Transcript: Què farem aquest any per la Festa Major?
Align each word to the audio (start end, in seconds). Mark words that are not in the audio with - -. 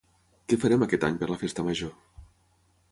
Què 0.53 0.57
farem 0.63 0.85
aquest 0.85 1.05
any 1.09 1.21
per 1.21 1.31
la 1.33 1.39
Festa 1.43 1.67
Major? 1.69 1.95